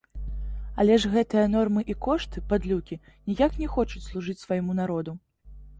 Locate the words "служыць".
4.11-4.41